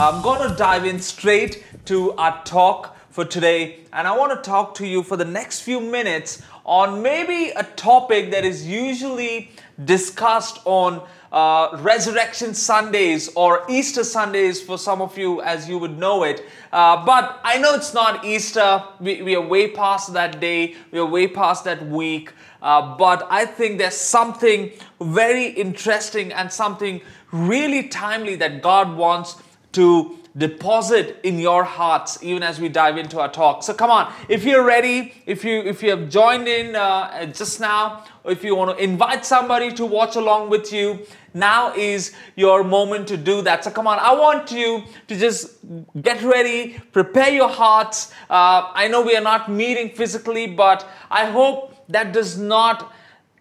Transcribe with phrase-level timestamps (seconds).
[0.00, 4.50] I'm going to dive in straight to our talk for today, and I want to
[4.50, 9.50] talk to you for the next few minutes on maybe a topic that is usually
[9.84, 15.98] discussed on uh, Resurrection Sundays or Easter Sundays for some of you, as you would
[15.98, 16.46] know it.
[16.72, 18.82] Uh, but I know it's not Easter.
[19.00, 22.32] We, we are way past that day, we are way past that week.
[22.62, 29.36] Uh, but I think there's something very interesting and something really timely that God wants
[29.72, 33.62] to deposit in your hearts even as we dive into our talk.
[33.62, 37.60] So come on if you're ready if you if you have joined in uh, just
[37.60, 42.62] now if you want to invite somebody to watch along with you now is your
[42.62, 43.64] moment to do that.
[43.64, 45.56] So come on i want you to just
[46.00, 48.12] get ready prepare your hearts.
[48.28, 52.92] Uh, i know we are not meeting physically but i hope that does not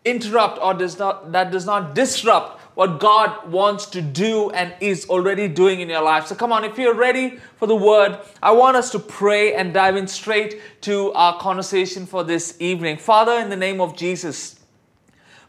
[0.06, 5.06] interrupt or does not that does not disrupt what God wants to do and is
[5.10, 6.28] already doing in your life.
[6.28, 9.74] So come on, if you're ready for the word, I want us to pray and
[9.74, 12.96] dive in straight to our conversation for this evening.
[12.96, 14.62] Father, in the name of Jesus,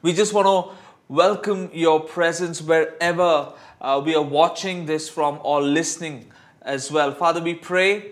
[0.02, 5.62] we just want to welcome your presence wherever uh, we are watching this from or
[5.62, 7.14] listening as well.
[7.14, 8.10] Father, we pray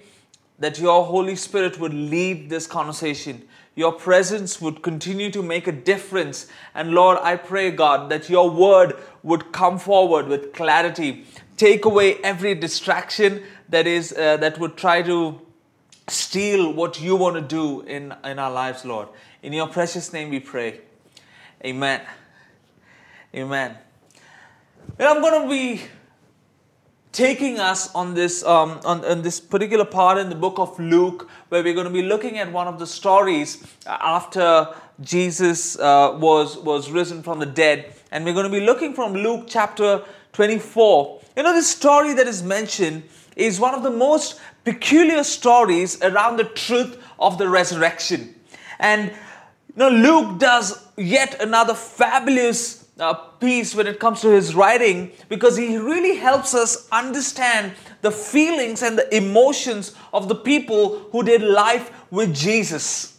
[0.60, 3.47] that your Holy Spirit would lead this conversation
[3.78, 6.48] your presence would continue to make a difference.
[6.74, 11.24] And Lord, I pray, God, that your word would come forward with clarity.
[11.56, 15.40] Take away every distraction that is uh, that would try to
[16.08, 19.10] steal what you want to do in, in our lives, Lord.
[19.44, 20.80] In your precious name we pray.
[21.64, 22.00] Amen.
[23.32, 23.78] Amen.
[24.98, 25.82] And I'm going to be
[27.18, 31.28] taking us on this um, on, on, this particular part in the book of Luke,
[31.48, 34.68] where we're going to be looking at one of the stories after
[35.00, 39.14] Jesus uh, was was risen from the dead, and we're going to be looking from
[39.14, 41.20] Luke chapter 24.
[41.36, 43.02] You know, this story that is mentioned
[43.34, 48.32] is one of the most peculiar stories around the truth of the resurrection,
[48.78, 54.54] and you know, Luke does yet another fabulous uh, piece when it comes to his
[54.54, 57.72] writing because he really helps us understand
[58.02, 63.18] the feelings and the emotions of the people who did life with Jesus.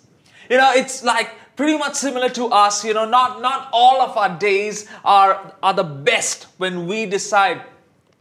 [0.50, 4.16] You know, it's like pretty much similar to us, you know, not, not all of
[4.18, 7.62] our days are, are the best when we decide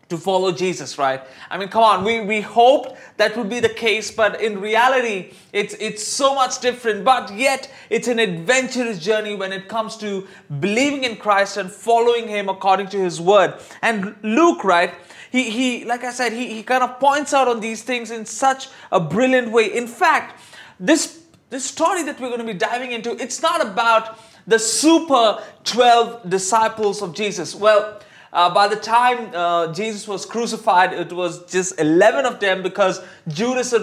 [0.08, 1.20] to follow Jesus, right?
[1.50, 5.32] I mean, come on, we, we hoped that would be the case, but in reality,
[5.52, 7.04] it's, it's so much different.
[7.04, 10.26] But yet, it's an adventurous journey when it comes to
[10.60, 13.54] believing in Christ and following Him according to His word.
[13.82, 14.94] And Luke, right?
[15.30, 18.24] He, he like I said, he, he kind of points out on these things in
[18.24, 19.76] such a brilliant way.
[19.76, 20.40] In fact,
[20.80, 25.42] this, this story that we're going to be diving into, it's not about the super
[25.64, 27.54] 12 disciples of Jesus.
[27.54, 28.00] Well,
[28.32, 33.00] uh, by the time uh, Jesus was crucified, it was just 11 of them because
[33.28, 33.74] Judas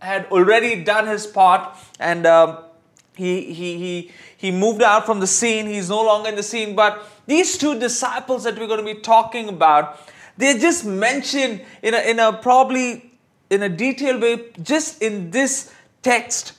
[0.00, 2.58] had already done his part and um,
[3.16, 5.66] he, he, he, he moved out from the scene.
[5.66, 6.74] He's no longer in the scene.
[6.74, 10.00] But these two disciples that we're going to be talking about,
[10.36, 13.12] they're just mentioned in a, in a probably
[13.50, 15.72] in a detailed way just in this
[16.02, 16.52] text.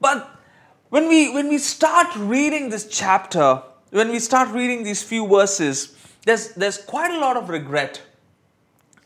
[0.00, 0.28] But
[0.88, 5.96] when we when we start reading this chapter, when we start reading these few verses,
[6.24, 8.02] there's, there's quite a lot of regret.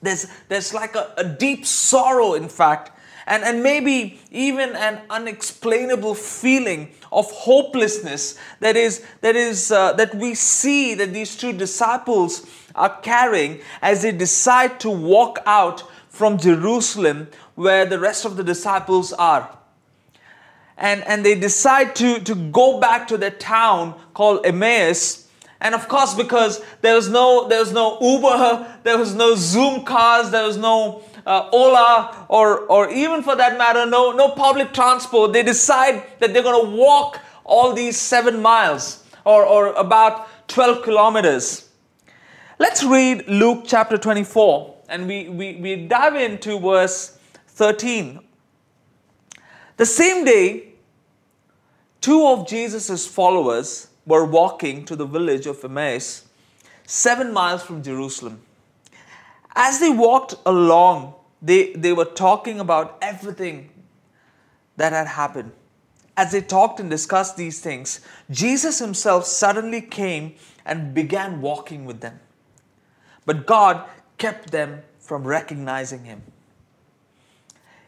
[0.02, 2.92] There's, there's like a, a deep sorrow, in fact,
[3.26, 10.14] and, and maybe even an unexplainable feeling of hopelessness that is that is uh, that
[10.14, 16.38] we see that these two disciples are carrying as they decide to walk out from
[16.38, 19.56] Jerusalem where the rest of the disciples are
[20.76, 25.25] and and they decide to to go back to their town called Emmaus
[25.60, 29.84] and of course, because there was no there was no Uber, there was no Zoom
[29.84, 34.72] cars, there was no uh, Ola, or or even for that matter, no no public
[34.72, 35.32] transport.
[35.32, 40.82] They decide that they're going to walk all these seven miles, or or about twelve
[40.82, 41.68] kilometers.
[42.58, 48.20] Let's read Luke chapter twenty four, and we we we dive into verse thirteen.
[49.78, 50.72] The same day,
[52.00, 56.26] two of Jesus' followers were walking to the village of Emmaus,
[56.86, 58.40] seven miles from Jerusalem.
[59.54, 63.70] As they walked along, they, they were talking about everything
[64.76, 65.52] that had happened.
[66.16, 68.00] As they talked and discussed these things,
[68.30, 72.20] Jesus himself suddenly came and began walking with them.
[73.26, 73.84] But God
[74.18, 76.22] kept them from recognizing him.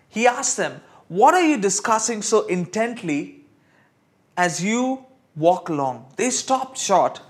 [0.09, 3.45] He asked them, What are you discussing so intently
[4.37, 5.07] as you
[5.39, 6.13] walk along.
[6.17, 7.21] They stopped short,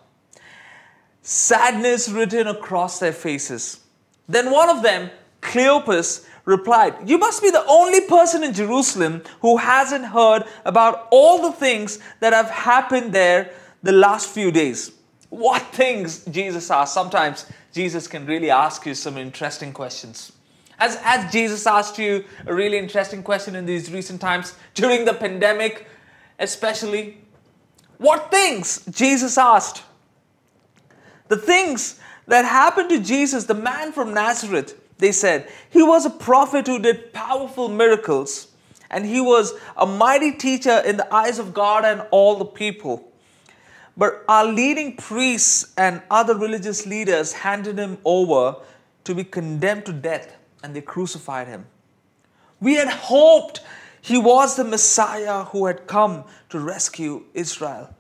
[1.23, 3.81] sadness written across their faces.
[4.29, 5.11] Then one of them,
[5.43, 11.43] Cleopas replied, You must be the only person in Jerusalem who hasn't heard about all
[11.43, 13.53] the things that have happened there
[13.83, 14.93] the last few days.
[15.29, 16.95] What things Jesus asked?
[16.95, 20.33] Sometimes Jesus can really ask you some interesting questions.
[20.79, 25.13] Has, has Jesus asked you a really interesting question in these recent times, during the
[25.13, 25.87] pandemic
[26.39, 27.19] especially?
[27.99, 29.83] What things Jesus asked?
[31.29, 36.11] The things that happened to Jesus, the man from Nazareth, they said, he was a
[36.11, 38.49] prophet who did powerful miracles,
[38.91, 43.13] and he was a mighty teacher in the eyes of God and all the people.
[43.97, 48.57] But our leading priests and other religious leaders handed him over
[49.05, 51.67] to be condemned to death, and they crucified him.
[52.61, 53.61] We had hoped
[54.09, 57.95] he was the Messiah who had come to rescue Israel.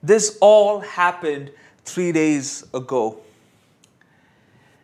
[0.00, 1.50] This all happened
[1.84, 3.18] three days ago.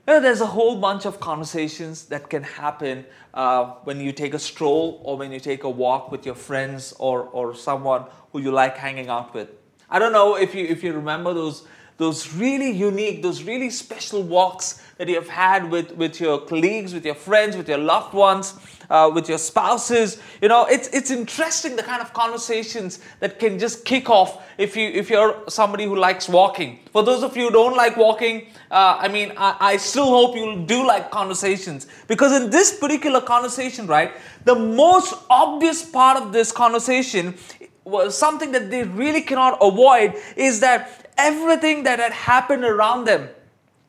[0.09, 4.35] You know, there's a whole bunch of conversations that can happen uh, when you take
[4.35, 8.41] a stroll or when you take a walk with your friends or, or someone who
[8.41, 9.51] you like hanging out with.
[9.89, 11.65] I don't know if you, if you remember those,
[12.01, 16.95] those really unique, those really special walks that you have had with, with your colleagues,
[16.95, 18.55] with your friends, with your loved ones,
[18.89, 20.19] uh, with your spouses.
[20.41, 24.77] You know, it's, it's interesting the kind of conversations that can just kick off if,
[24.77, 26.79] you, if you're somebody who likes walking.
[26.91, 30.35] For those of you who don't like walking, uh, I mean, I, I still hope
[30.37, 34.11] you do like conversations because in this particular conversation, right,
[34.47, 37.37] the most obvious part of this conversation
[37.85, 43.29] was something that they really cannot avoid is that everything that had happened around them.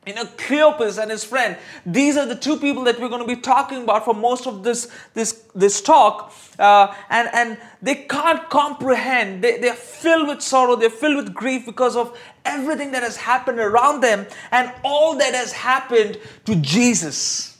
[0.06, 3.36] You know cleopas and his friend these are the two people that we're going to
[3.36, 6.32] be talking about for most of this this this talk.
[6.58, 9.44] Uh, and and they can't comprehend.
[9.44, 10.74] They, they're filled with sorrow.
[10.74, 15.34] They're filled with grief because of everything that has happened around them and all that
[15.34, 17.58] has happened to jesus.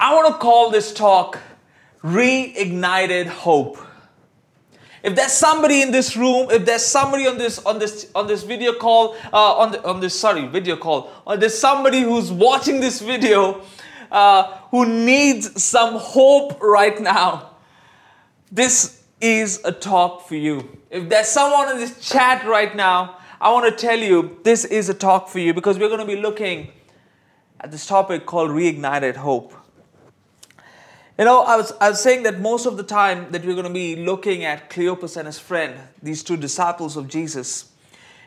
[0.00, 1.38] I want to call this talk
[2.02, 3.78] reignited hope
[5.02, 8.42] if there's somebody in this room, if there's somebody on this on this on this
[8.42, 12.80] video call, uh, on the, on this sorry video call, or there's somebody who's watching
[12.80, 13.62] this video
[14.12, 17.50] uh, who needs some hope right now,
[18.50, 20.78] this is a talk for you.
[20.90, 24.88] If there's someone in this chat right now, I want to tell you this is
[24.88, 26.70] a talk for you because we're going to be looking
[27.60, 29.54] at this topic called reignited hope.
[31.18, 33.66] You know, I was, I was saying that most of the time that we're going
[33.66, 37.70] to be looking at Cleopas and his friend, these two disciples of Jesus,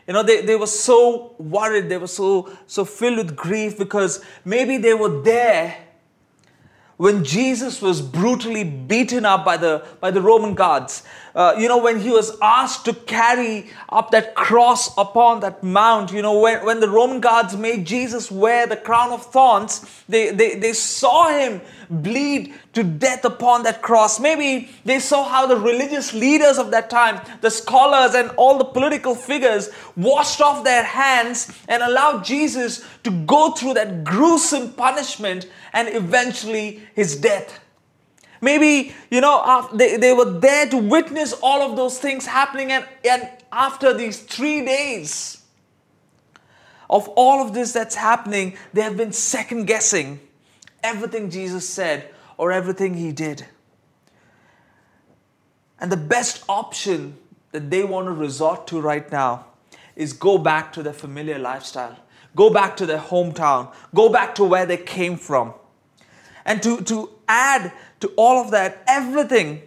[0.06, 4.24] you know, they, they were so worried, they were so, so filled with grief because
[4.44, 5.76] maybe they were there
[6.96, 11.02] when Jesus was brutally beaten up by the, by the Roman guards.
[11.36, 16.10] Uh, you know, when he was asked to carry up that cross upon that mount,
[16.10, 20.30] you know, when, when the Roman guards made Jesus wear the crown of thorns, they,
[20.30, 21.60] they, they saw him
[21.90, 24.18] bleed to death upon that cross.
[24.18, 28.64] Maybe they saw how the religious leaders of that time, the scholars and all the
[28.64, 35.50] political figures, washed off their hands and allowed Jesus to go through that gruesome punishment
[35.74, 37.60] and eventually his death.
[38.40, 42.86] Maybe, you know, they, they were there to witness all of those things happening, and,
[43.08, 45.42] and after these three days
[46.88, 50.20] of all of this that's happening, they have been second guessing
[50.82, 53.46] everything Jesus said or everything he did.
[55.80, 57.18] And the best option
[57.52, 59.46] that they want to resort to right now
[59.94, 61.96] is go back to their familiar lifestyle,
[62.34, 65.54] go back to their hometown, go back to where they came from.
[66.44, 69.62] And to, to add to all of that, everything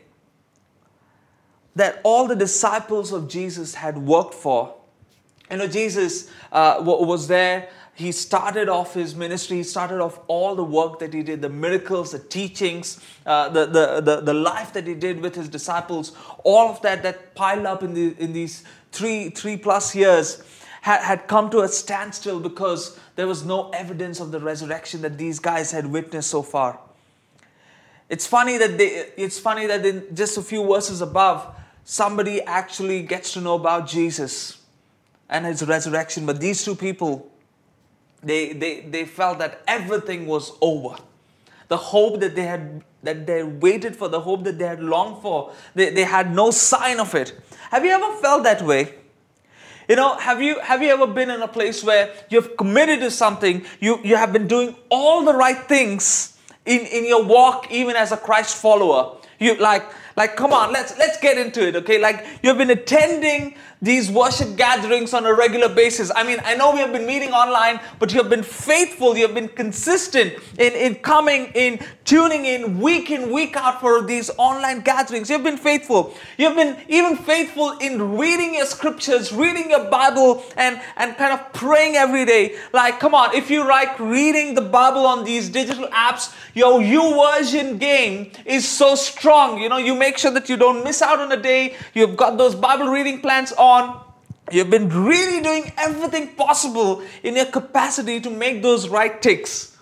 [1.76, 4.76] that all the disciples of Jesus had worked for.
[5.50, 7.70] You know, Jesus uh, was there
[8.00, 11.50] he started off his ministry, he started off all the work that he did, the
[11.50, 16.14] miracles, the teachings, uh, the, the, the, the, life that he did with his disciples,
[16.46, 20.42] all of that that piled up in, the, in these three, three plus years
[20.82, 25.18] had, had come to a standstill because there was no evidence of the resurrection that
[25.18, 26.80] these guys had witnessed so far.
[28.10, 33.04] It's funny that they, it's funny that in just a few verses above, somebody actually
[33.04, 34.58] gets to know about Jesus
[35.30, 37.32] and his resurrection, but these two people
[38.22, 40.98] they, they, they felt that everything was over.
[41.68, 45.22] The hope that they had that they waited for, the hope that they had longed
[45.22, 47.34] for, they, they had no sign of it.
[47.72, 48.94] Have you ever felt that way?
[49.88, 53.12] You know, have you have you ever been in a place where you've committed to
[53.12, 57.96] something, you, you have been doing all the right things in, in your walk, even
[57.96, 59.18] as a Christ follower?
[59.40, 59.86] You like
[60.20, 61.98] Like, come on, let's let's get into it, okay?
[61.98, 66.12] Like, you've been attending these worship gatherings on a regular basis.
[66.14, 69.26] I mean, I know we have been meeting online, but you have been faithful, you
[69.26, 74.30] have been consistent in, in coming in, tuning in week in, week out for these
[74.38, 75.30] online gatherings.
[75.30, 76.14] You've been faithful.
[76.38, 81.54] You've been even faithful in reading your scriptures, reading your Bible, and, and kind of
[81.54, 82.58] praying every day.
[82.74, 87.80] Like, come on, if you like reading the Bible on these digital apps, your YouVersion
[87.80, 89.62] game is so strong.
[89.62, 91.78] You know, you make sure that you don't miss out on a day.
[91.94, 94.04] You've got those Bible reading plans on on,
[94.52, 99.78] you've been really doing everything possible in your capacity to make those right ticks.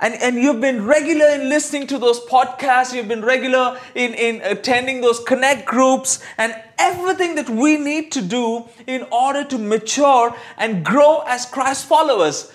[0.00, 4.40] And, and you've been regular in listening to those podcasts, you've been regular in, in
[4.42, 10.36] attending those connect groups, and everything that we need to do in order to mature
[10.56, 12.52] and grow as Christ followers.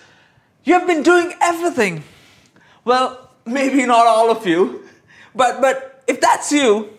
[0.63, 2.05] You've been doing everything.
[2.85, 4.87] Well, maybe not all of you,
[5.35, 6.92] but, but if that's you,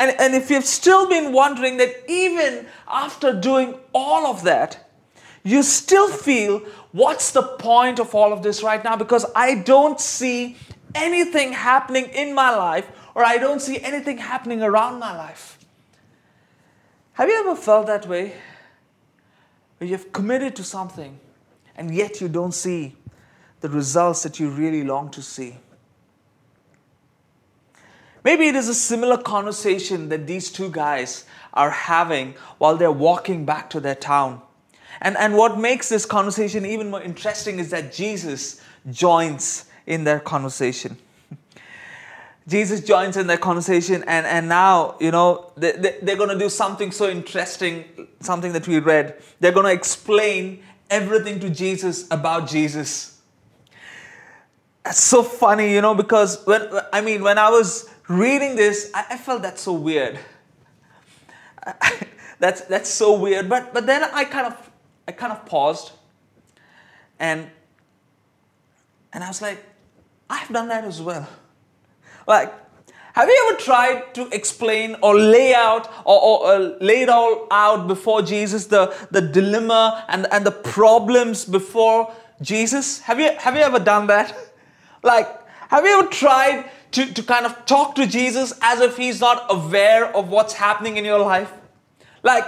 [0.00, 4.90] and, and if you've still been wondering that even after doing all of that,
[5.42, 6.60] you still feel,
[6.92, 8.96] what's the point of all of this right now?
[8.96, 10.56] Because I don't see
[10.94, 15.58] anything happening in my life or I don't see anything happening around my life.
[17.12, 18.32] Have you ever felt that way?
[19.76, 21.20] Where you've committed to something
[21.76, 22.96] and yet you don't see
[23.60, 25.58] the results that you really long to see?
[28.24, 31.24] Maybe it is a similar conversation that these two guys
[31.54, 34.42] are having while they're walking back to their town.
[35.00, 38.60] And, and what makes this conversation even more interesting is that Jesus
[38.90, 40.98] joins in their conversation.
[42.48, 46.38] Jesus joins in their conversation, and, and now, you know, they, they, they're going to
[46.38, 47.84] do something so interesting,
[48.20, 49.22] something that we read.
[49.38, 53.20] They're going to explain everything to Jesus about Jesus.
[54.84, 59.06] That's so funny, you know, because when, I mean, when I was reading this, I,
[59.10, 60.18] I felt that's so weird.
[62.38, 63.48] that's that's so weird.
[63.48, 64.70] But but then I kind of
[65.06, 65.92] I kind of paused
[67.18, 67.48] and
[69.12, 69.64] and I was like,
[70.28, 71.28] I've done that as well.
[72.26, 72.52] Like,
[73.14, 77.48] have you ever tried to explain or lay out or, or, or lay it all
[77.50, 83.00] out before Jesus, the, the dilemma and, and the problems before Jesus?
[83.00, 84.36] Have you have you ever done that?
[85.02, 85.28] Like,
[85.70, 89.46] have you ever tried to, to kind of talk to Jesus as if he's not
[89.48, 91.52] aware of what's happening in your life.
[92.22, 92.44] Like,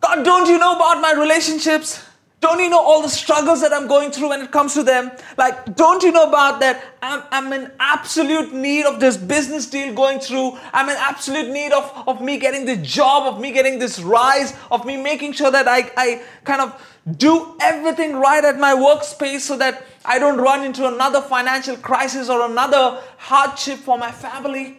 [0.00, 2.04] God, don't you know about my relationships?
[2.40, 5.10] Don't you know all the struggles that I'm going through when it comes to them?
[5.36, 6.82] Like, don't you know about that?
[7.02, 10.58] I'm, I'm in absolute need of this business deal going through.
[10.72, 14.56] I'm in absolute need of, of me getting this job, of me getting this rise,
[14.70, 19.40] of me making sure that I, I kind of do everything right at my workspace
[19.40, 24.78] so that I don't run into another financial crisis or another hardship for my family.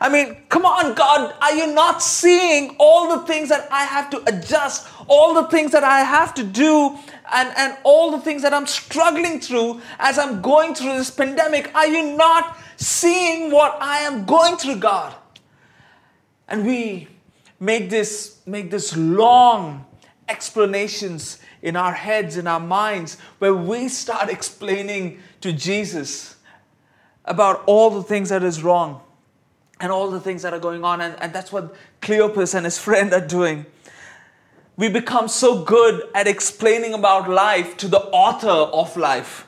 [0.00, 4.10] I mean, come on, God, are you not seeing all the things that I have
[4.10, 6.98] to adjust, all the things that I have to do,
[7.32, 11.74] and, and all the things that I'm struggling through as I'm going through this pandemic?
[11.74, 15.14] Are you not seeing what I am going through, God?
[16.48, 17.08] And we
[17.58, 19.84] make this make this long
[20.28, 26.36] explanations in our heads, in our minds, where we start explaining to Jesus
[27.24, 29.00] about all the things that is wrong
[29.80, 31.00] and all the things that are going on.
[31.00, 33.66] And, and that's what Cleopas and his friend are doing.
[34.76, 39.46] We become so good at explaining about life to the author of life.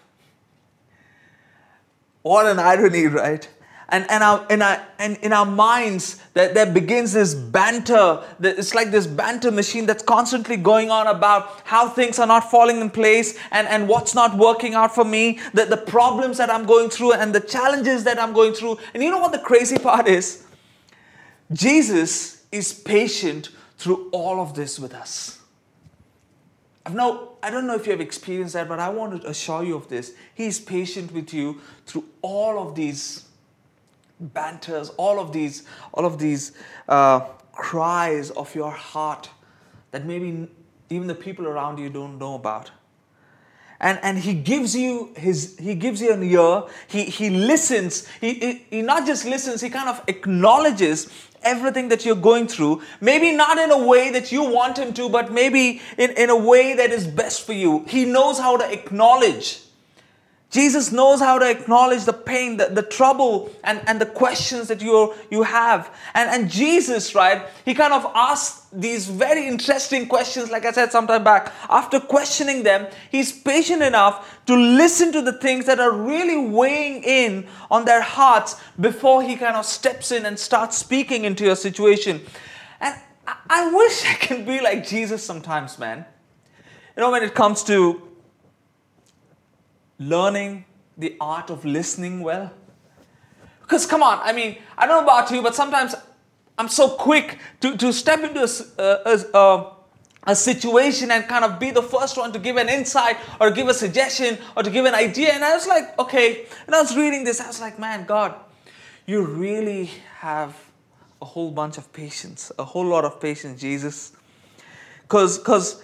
[2.23, 3.49] What an irony, right?
[3.91, 8.75] And, and, our, in, our, and in our minds that there begins this banter it's
[8.75, 12.91] like this banter machine that's constantly going on about how things are not falling in
[12.91, 16.91] place and, and what's not working out for me the, the problems that i'm going
[16.91, 18.79] through and the challenges that i'm going through.
[18.95, 20.45] And you know what the crazy part is?
[21.53, 25.41] Jesus is patient through all of this with us.
[26.85, 29.63] I've no i don't know if you have experienced that but i want to assure
[29.63, 30.15] you of this.
[30.35, 33.28] He's patient with you through all of these
[34.21, 36.53] banters, all of these, all of these
[36.89, 37.21] uh,
[37.53, 39.31] cries of your heart
[39.91, 40.49] that maybe
[40.91, 42.71] even the people around you don't know about.
[43.81, 46.65] And, and he gives you his he gives you an ear.
[46.89, 48.09] He, he listens.
[48.21, 51.09] He, he, he not just listens he kind of acknowledges
[51.43, 52.83] everything that you're going through.
[53.01, 56.37] Maybe not in a way that you want him to but maybe in, in a
[56.37, 57.85] way that is best for you.
[57.87, 59.61] He knows how to acknowledge
[60.51, 64.81] Jesus knows how to acknowledge the pain, the, the trouble, and, and the questions that
[64.81, 65.95] you you have.
[66.15, 70.91] And, and Jesus, right, he kind of asks these very interesting questions, like I said
[70.91, 71.53] sometime back.
[71.69, 77.03] After questioning them, he's patient enough to listen to the things that are really weighing
[77.03, 81.57] in on their hearts before he kind of steps in and starts speaking into your
[81.57, 82.23] situation.
[82.81, 82.95] And
[83.27, 86.07] I, I wish I can be like Jesus sometimes, man.
[86.97, 88.08] You know, when it comes to
[89.99, 90.65] learning
[90.97, 92.53] the art of listening well?
[93.63, 95.95] Because come on, I mean, I don't know about you, but sometimes
[96.57, 99.73] I'm so quick to, to step into a, a, a,
[100.29, 103.69] a situation and kind of be the first one to give an insight or give
[103.69, 105.33] a suggestion or to give an idea.
[105.33, 108.35] And I was like, okay, and I was reading this, I was like, man, God,
[109.07, 110.57] you really have
[111.21, 114.13] a whole bunch of patience, a whole lot of patience, Jesus.
[115.03, 115.83] Because, because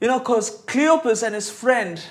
[0.00, 2.02] you know, because Cleopas and his friend,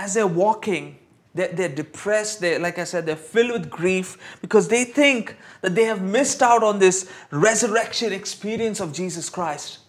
[0.00, 0.96] as they're walking,
[1.34, 2.40] they're, they're depressed.
[2.40, 6.42] They're, like I said, they're filled with grief because they think that they have missed
[6.42, 9.80] out on this resurrection experience of Jesus Christ.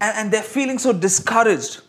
[0.00, 1.80] And, and they're feeling so discouraged.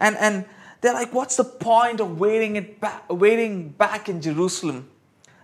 [0.00, 0.44] And, and
[0.80, 4.90] they're like, what's the point of waiting, it back, waiting back in Jerusalem?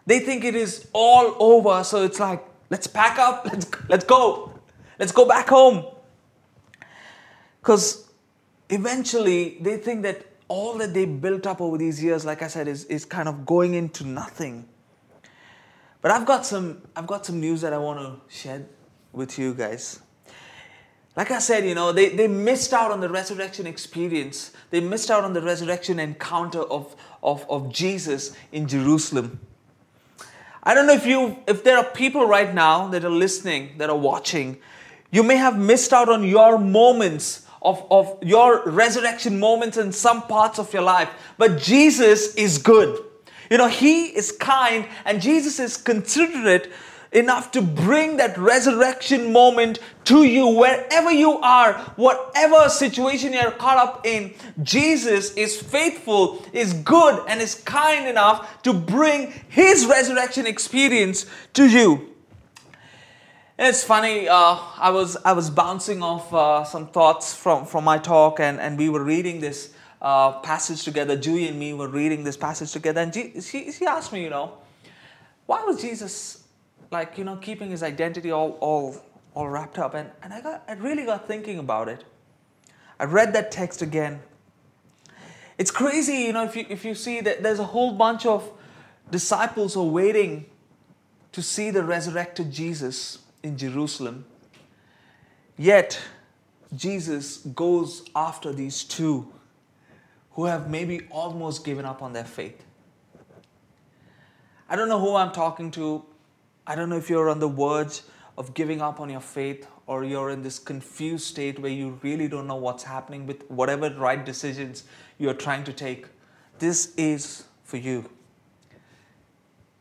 [0.04, 1.85] They think it is all over.
[1.85, 4.52] So it's like, let's pack up, let's, let's go.
[4.99, 5.87] Let's go back home.
[7.61, 8.11] Because
[8.69, 12.66] eventually they think that all that they built up over these years, like I said,
[12.66, 14.69] is, is kind of going into nothing.
[16.02, 18.66] But I've got some I've got some news that I want to share
[19.12, 20.00] with you guys.
[21.16, 24.52] Like I said, you know, they, they missed out on the resurrection experience.
[24.71, 29.40] They missed out on the resurrection encounter of, of, of Jesus in Jerusalem.
[30.62, 33.88] I don't know if you if there are people right now that are listening, that
[33.88, 34.59] are watching,
[35.12, 40.23] you may have missed out on your moments of, of your resurrection moments in some
[40.23, 41.11] parts of your life.
[41.38, 43.05] But Jesus is good.
[43.50, 46.71] You know, He is kind and Jesus is considerate
[47.12, 53.79] enough to bring that resurrection moment to you wherever you are, whatever situation you're caught
[53.79, 54.33] up in.
[54.62, 61.69] Jesus is faithful, is good, and is kind enough to bring His resurrection experience to
[61.69, 62.10] you.
[63.62, 64.26] It's funny.
[64.26, 68.59] Uh, I was I was bouncing off uh, some thoughts from from my talk, and
[68.59, 71.14] and we were reading this uh, passage together.
[71.14, 74.57] Julie and me were reading this passage together, and she she asked me, you know,
[75.44, 76.44] why was Jesus
[76.90, 78.96] like you know keeping his identity all all
[79.35, 79.92] all wrapped up?
[79.92, 82.03] And and I got I really got thinking about it.
[82.99, 84.20] I read that text again.
[85.59, 88.51] It's crazy, you know, if you if you see that there's a whole bunch of
[89.11, 90.46] disciples are waiting
[91.33, 94.24] to see the resurrected Jesus in Jerusalem.
[95.57, 96.00] Yet,
[96.74, 99.33] Jesus goes after these two
[100.33, 102.64] who have maybe almost given up on their faith.
[104.68, 106.05] I don't know who I'm talking to.
[106.66, 108.03] I don't know if you're on the verge
[108.38, 112.29] of giving up on your faith or you're in this confused state where you really
[112.29, 114.85] don't know what's happening with whatever right decisions
[115.18, 116.07] you're trying to take.
[116.61, 118.09] This is for you.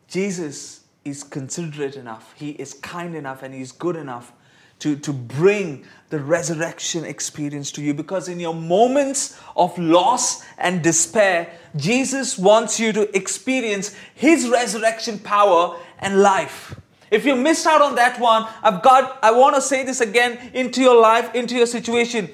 [0.07, 4.33] Jesus is considerate enough, He is kind enough, and He's good enough
[4.79, 7.93] to, to bring the resurrection experience to you.
[7.93, 15.19] Because in your moments of loss and despair, Jesus wants you to experience His resurrection
[15.19, 16.79] power and life.
[17.11, 20.51] If you missed out on that one, I've got, I want to say this again
[20.53, 22.29] into your life, into your situation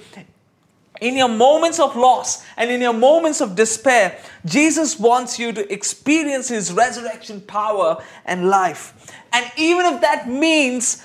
[1.02, 5.72] in your moments of loss and in your moments of despair, Jesus wants you to
[5.72, 9.14] experience His resurrection power and life.
[9.34, 11.04] And even if that means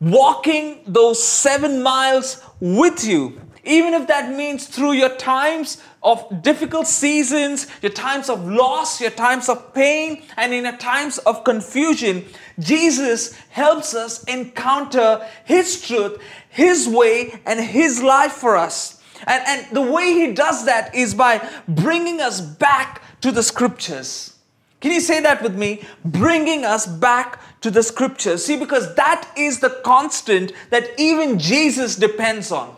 [0.00, 6.86] walking those seven miles with you, even if that means through your times of difficult
[6.86, 12.24] seasons, your times of loss, your times of pain, and in your times of confusion,
[12.58, 18.99] Jesus helps us encounter His truth, His way, and His life for us.
[19.26, 24.36] And, and the way he does that is by bringing us back to the scriptures.
[24.80, 25.82] Can you say that with me?
[26.04, 28.44] Bringing us back to the scriptures.
[28.44, 32.76] See, because that is the constant that even Jesus depends on.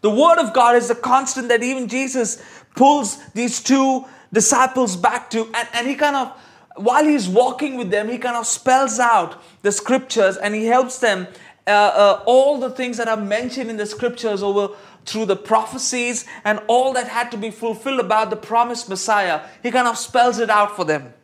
[0.00, 2.42] The Word of God is the constant that even Jesus
[2.76, 5.44] pulls these two disciples back to.
[5.54, 6.32] And, and he kind of,
[6.76, 10.98] while he's walking with them, he kind of spells out the scriptures and he helps
[10.98, 11.26] them
[11.66, 14.74] uh, uh, all the things that are mentioned in the scriptures over
[15.08, 19.42] through the prophecies and all that had to be fulfilled about the promised Messiah.
[19.62, 21.14] He kind of spells it out for them.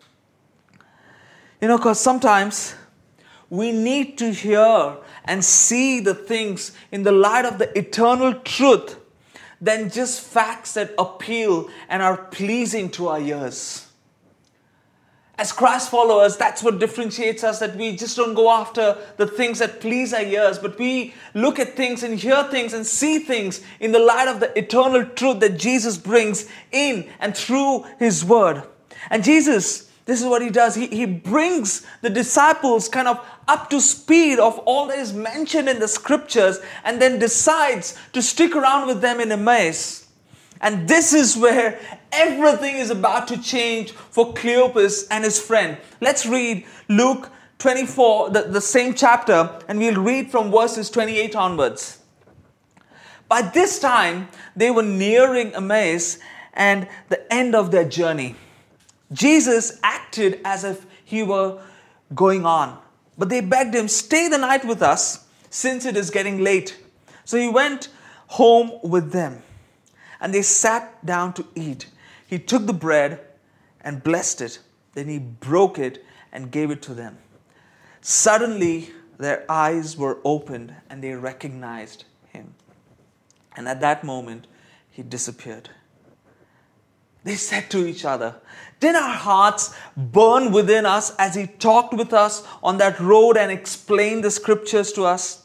[1.60, 2.74] You know, because sometimes
[3.50, 8.98] we need to hear and see the things in the light of the eternal truth
[9.60, 13.83] than just facts that appeal and are pleasing to our ears.
[15.36, 19.58] As Christ followers, that's what differentiates us that we just don't go after the things
[19.58, 23.60] that please our ears, but we look at things and hear things and see things
[23.80, 28.62] in the light of the eternal truth that Jesus brings in and through His Word.
[29.10, 30.76] And Jesus, this is what He does.
[30.76, 35.68] He, he brings the disciples kind of up to speed of all that is mentioned
[35.68, 40.03] in the scriptures and then decides to stick around with them in Emmaus.
[40.64, 41.78] And this is where
[42.10, 45.76] everything is about to change for Cleopas and his friend.
[46.00, 51.98] Let's read Luke 24, the, the same chapter, and we'll read from verses 28 onwards.
[53.28, 56.18] By this time, they were nearing Emmaus
[56.54, 58.34] and the end of their journey.
[59.12, 61.60] Jesus acted as if he were
[62.14, 62.78] going on,
[63.18, 66.78] but they begged him, Stay the night with us, since it is getting late.
[67.26, 67.90] So he went
[68.28, 69.42] home with them
[70.24, 71.86] and they sat down to eat.
[72.26, 73.20] He took the bread
[73.82, 74.58] and blessed it.
[74.94, 77.18] Then he broke it and gave it to them.
[78.00, 82.54] Suddenly, their eyes were opened and they recognized him.
[83.54, 84.46] And at that moment,
[84.90, 85.68] he disappeared.
[87.22, 88.36] They said to each other,
[88.80, 93.52] Did our hearts burn within us as he talked with us on that road and
[93.52, 95.44] explained the scriptures to us?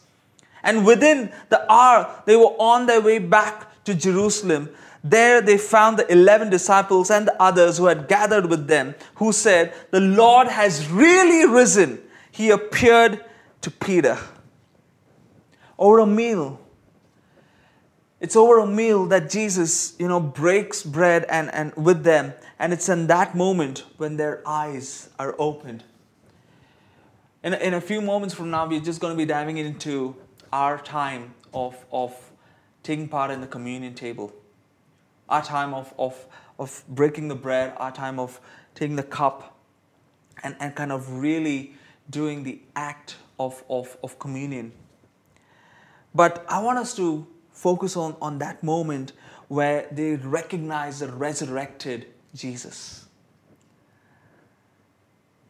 [0.64, 4.70] And within the hour, they were on their way back to Jerusalem.
[5.04, 9.32] There they found the 11 disciples and the others who had gathered with them, who
[9.32, 12.00] said, The Lord has really risen.
[12.32, 13.24] He appeared
[13.62, 14.18] to Peter.
[15.78, 16.60] Over a meal.
[18.20, 22.34] It's over a meal that Jesus, you know, breaks bread and, and with them.
[22.60, 25.86] And it's in that moment when their eyes are opened.
[27.44, 30.18] In, in a few moments from now, we're just going to be diving into
[30.52, 32.29] our time of, of
[32.84, 34.34] taking part in the communion table,
[35.28, 36.26] our time of, of,
[36.58, 38.40] of breaking the bread, our time of
[38.76, 39.58] taking the cup,
[40.44, 41.74] and, and kind of really
[42.10, 44.72] doing the act of, of, of communion.
[46.16, 49.12] But I want us to focus on, on that moment
[49.48, 53.09] where they recognize the resurrected Jesus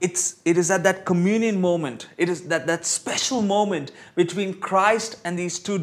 [0.01, 5.19] it's, it is at that communion moment, it is that, that special moment between Christ
[5.25, 5.75] and these two,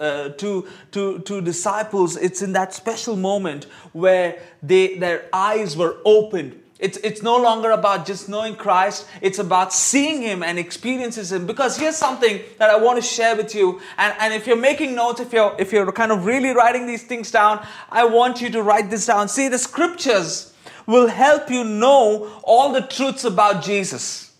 [0.00, 2.16] uh, two, two, two disciples.
[2.16, 6.58] It's in that special moment where they, their eyes were opened.
[6.80, 11.46] It's, it's no longer about just knowing Christ, it's about seeing Him and experiencing Him.
[11.46, 13.80] Because here's something that I want to share with you.
[13.96, 17.04] And, and if you're making notes, if you're, if you're kind of really writing these
[17.04, 19.28] things down, I want you to write this down.
[19.28, 20.51] See, the scriptures
[20.86, 24.32] will help you know all the truths about Jesus.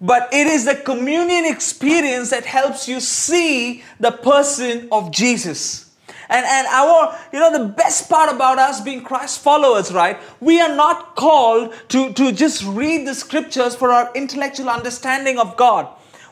[0.00, 5.88] But it is the communion experience that helps you see the person of Jesus.
[6.28, 10.18] And, and our, you know, the best part about us being Christ followers, right?
[10.40, 15.56] We are not called to, to just read the scriptures for our intellectual understanding of
[15.56, 15.88] God.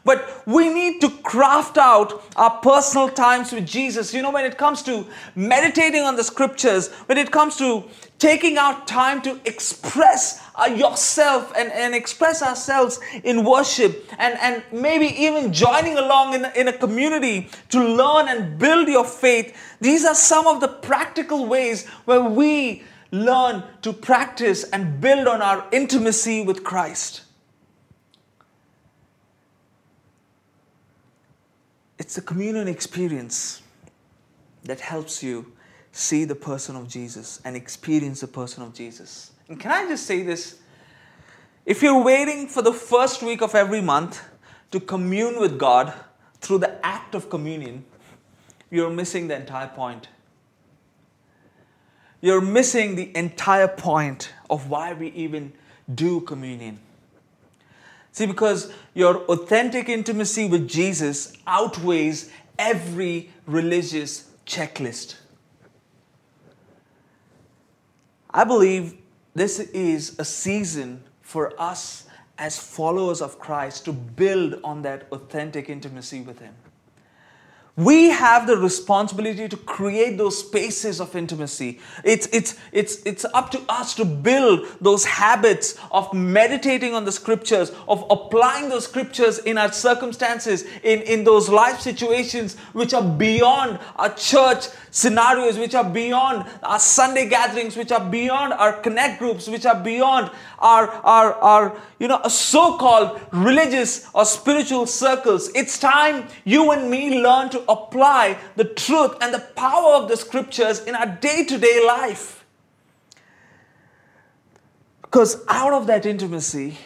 [0.06, 4.14] But we need to craft out our personal times with Jesus.
[4.14, 7.82] You know, when it comes to meditating on the scriptures, when it comes to
[8.20, 14.62] taking out time to express uh, yourself and, and express ourselves in worship and, and
[14.70, 19.56] maybe even joining along in, in a community to learn and build your faith.
[19.80, 25.42] These are some of the practical ways where we learn to practice and build on
[25.42, 27.25] our intimacy with Christ.
[31.98, 33.62] It's a communion experience
[34.64, 35.52] that helps you
[35.92, 39.32] see the person of Jesus and experience the person of Jesus.
[39.48, 40.58] And can I just say this?
[41.64, 44.22] If you're waiting for the first week of every month
[44.72, 45.92] to commune with God
[46.40, 47.84] through the act of communion,
[48.70, 50.08] you're missing the entire point.
[52.20, 55.52] You're missing the entire point of why we even
[55.92, 56.78] do communion.
[58.16, 65.16] See, because your authentic intimacy with Jesus outweighs every religious checklist.
[68.30, 68.94] I believe
[69.34, 72.06] this is a season for us
[72.38, 76.54] as followers of Christ to build on that authentic intimacy with Him.
[77.76, 81.78] We have the responsibility to create those spaces of intimacy.
[82.04, 87.12] It's, it's, it's, it's up to us to build those habits of meditating on the
[87.12, 93.04] scriptures, of applying those scriptures in our circumstances, in, in those life situations which are
[93.04, 99.18] beyond our church scenarios, which are beyond our Sunday gatherings, which are beyond our connect
[99.18, 105.50] groups, which are beyond our, our, our you know, so-called religious or spiritual circles.
[105.54, 110.16] It's time you and me learn to apply the truth and the power of the
[110.16, 112.46] scriptures in our day-to-day life.
[115.02, 116.78] Because out of that intimacy,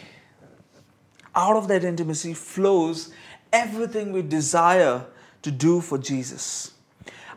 [1.33, 3.13] out of that intimacy flows
[3.53, 5.05] everything we desire
[5.43, 6.71] to do for Jesus.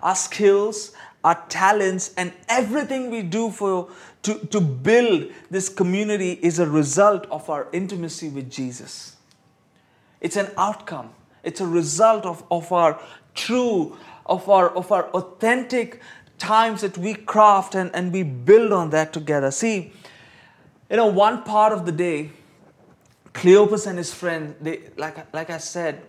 [0.05, 0.93] Our skills,
[1.25, 3.89] our talents, and everything we do for
[4.23, 9.17] to, to build this community is a result of our intimacy with Jesus.
[10.21, 11.11] It's an outcome.
[11.43, 13.01] It's a result of, of our
[13.35, 16.01] true, of our of our authentic
[16.39, 19.51] times that we craft and, and we build on that together.
[19.51, 19.93] See,
[20.91, 22.31] you know, one part of the day,
[23.33, 26.03] Cleopas and his friend, they like like I said,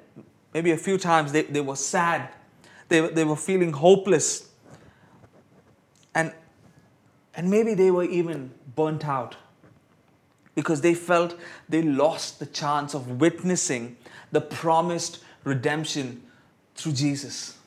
[0.53, 2.29] maybe a few times they, they were sad.
[2.87, 4.49] They, they were feeling hopeless.
[6.13, 6.33] And,
[7.35, 9.35] and maybe they were even burnt out
[10.53, 13.97] because they felt they lost the chance of witnessing
[14.31, 16.23] the promised redemption
[16.75, 17.57] through Jesus.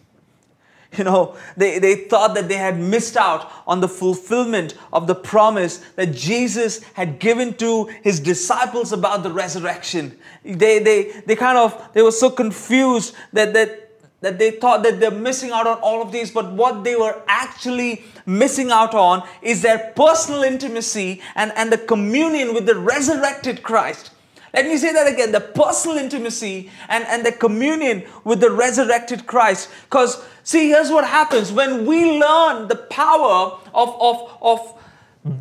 [0.97, 5.15] You know, they, they thought that they had missed out on the fulfillment of the
[5.15, 10.19] promise that Jesus had given to his disciples about the resurrection.
[10.43, 13.88] They, they, they kind of, they were so confused that, that
[14.21, 17.23] that they thought that they're missing out on all of these, but what they were
[17.29, 23.63] actually missing out on is their personal intimacy and, and the communion with the resurrected
[23.63, 24.11] Christ.
[24.55, 29.27] Let me say that again the personal intimacy and, and the communion with the resurrected
[29.27, 29.71] Christ.
[29.85, 34.75] Because, see, here's what happens when we learn the power of, of, of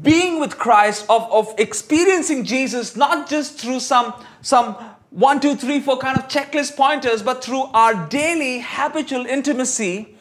[0.04, 4.76] being with Christ, of, of experiencing Jesus, not just through some, some
[5.10, 10.15] one, two, three, four kind of checklist pointers, but through our daily habitual intimacy,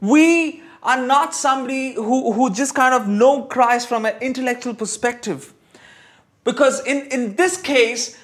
[0.00, 5.52] we are not somebody who, who just kind of know Christ from an intellectual perspective.
[6.44, 8.18] Because in, in this case,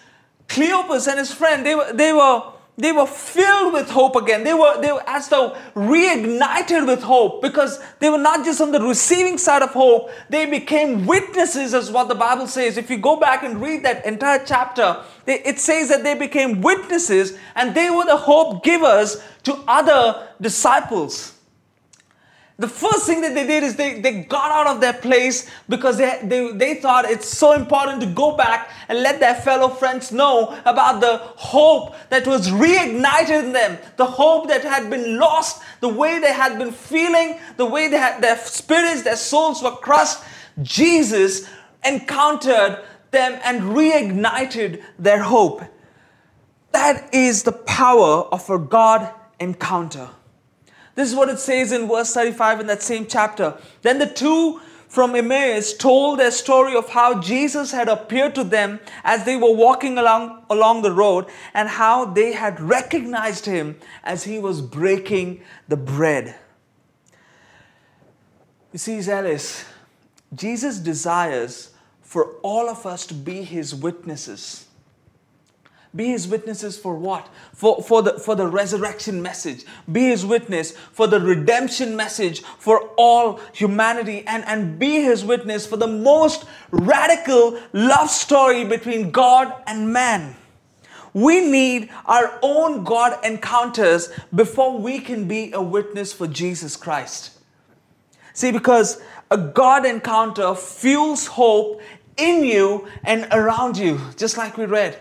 [0.48, 2.42] Cleopas and his friend, they were, they were,
[2.76, 4.42] they were filled with hope again.
[4.42, 8.72] They were, they were as though reignited with hope because they were not just on
[8.72, 12.76] the receiving side of hope, they became witnesses, as what the Bible says.
[12.76, 16.62] If you go back and read that entire chapter, they, it says that they became
[16.62, 21.33] witnesses and they were the hope givers to other disciples.
[22.56, 25.98] The first thing that they did is they, they got out of their place because
[25.98, 30.12] they, they, they thought it's so important to go back and let their fellow friends
[30.12, 35.62] know about the hope that was reignited in them, the hope that had been lost,
[35.80, 39.72] the way they had been feeling, the way they had, their spirits, their souls were
[39.72, 40.18] crushed.
[40.62, 41.48] Jesus
[41.84, 45.62] encountered them and reignited their hope.
[46.70, 50.08] That is the power of a God encounter.
[50.94, 53.56] This is what it says in verse 35 in that same chapter.
[53.82, 58.78] Then the two from Emmaus told their story of how Jesus had appeared to them
[59.02, 64.22] as they were walking along, along the road and how they had recognized him as
[64.22, 66.36] he was breaking the bread.
[68.72, 69.64] You see, Zealous,
[70.32, 71.70] Jesus desires
[72.02, 74.63] for all of us to be his witnesses.
[75.94, 77.28] Be his witnesses for what?
[77.52, 79.64] For, for, the, for the resurrection message.
[79.90, 84.24] Be his witness for the redemption message for all humanity.
[84.26, 90.36] And, and be his witness for the most radical love story between God and man.
[91.12, 97.38] We need our own God encounters before we can be a witness for Jesus Christ.
[98.32, 101.80] See, because a God encounter fuels hope
[102.16, 104.98] in you and around you, just like we read.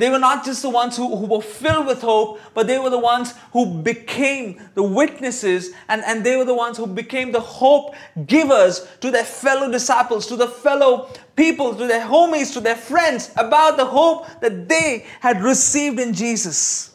[0.00, 2.88] They were not just the ones who, who were filled with hope, but they were
[2.88, 7.40] the ones who became the witnesses and, and they were the ones who became the
[7.40, 12.76] hope givers to their fellow disciples, to the fellow people, to their homies, to their
[12.76, 16.89] friends about the hope that they had received in Jesus.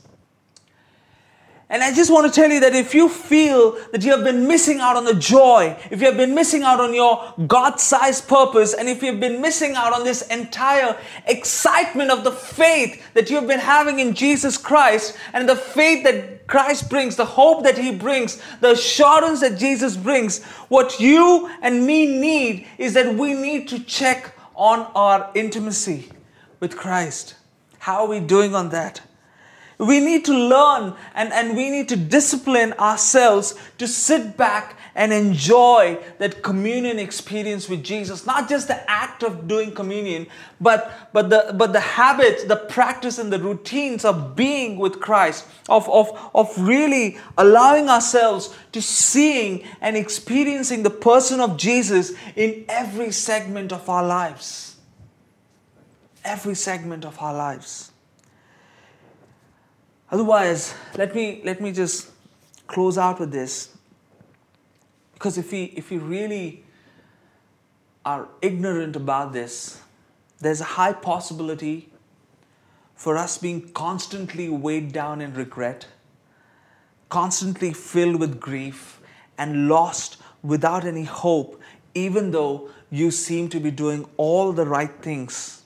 [1.67, 4.47] And I just want to tell you that if you feel that you have been
[4.47, 8.27] missing out on the joy, if you have been missing out on your God sized
[8.27, 13.31] purpose, and if you've been missing out on this entire excitement of the faith that
[13.31, 17.79] you've been having in Jesus Christ, and the faith that Christ brings, the hope that
[17.79, 23.33] He brings, the assurance that Jesus brings, what you and me need is that we
[23.33, 26.09] need to check on our intimacy
[26.59, 27.33] with Christ.
[27.79, 29.01] How are we doing on that?
[29.77, 35.11] We need to learn and, and we need to discipline ourselves to sit back and
[35.11, 38.25] enjoy that communion experience with Jesus.
[38.25, 40.27] Not just the act of doing communion,
[40.61, 45.45] but, but, the, but the habits, the practice, and the routines of being with Christ,
[45.67, 52.63] of, of, of really allowing ourselves to seeing and experiencing the person of Jesus in
[52.69, 54.75] every segment of our lives.
[56.25, 57.91] every segment of our lives.
[60.11, 62.09] Otherwise, let me, let me just
[62.67, 63.75] close out with this.
[65.13, 66.63] Because if we, if we really
[68.05, 69.81] are ignorant about this,
[70.39, 71.89] there's a high possibility
[72.95, 75.87] for us being constantly weighed down in regret,
[77.09, 79.01] constantly filled with grief,
[79.37, 81.59] and lost without any hope,
[81.93, 85.63] even though you seem to be doing all the right things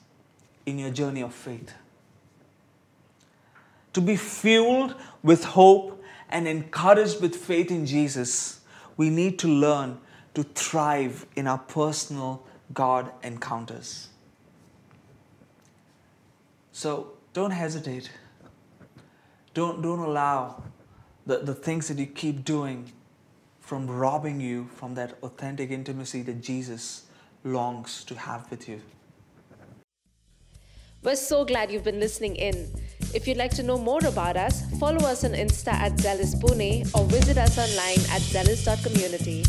[0.66, 1.74] in your journey of faith.
[4.00, 8.62] To be fueled with hope and encouraged with faith in Jesus,
[8.96, 9.98] we need to learn
[10.36, 14.08] to thrive in our personal God encounters.
[16.72, 18.10] So don't hesitate.
[19.54, 20.64] Don't, don't allow
[21.26, 22.94] the, the things that you keep doing
[23.60, 27.08] from robbing you from that authentic intimacy that Jesus
[27.44, 28.80] longs to have with you.
[31.04, 32.72] We're so glad you've been listening in.
[33.12, 36.86] If you'd like to know more about us, follow us on Insta at Zealous Pune
[36.94, 39.44] or visit us online at zealous.community.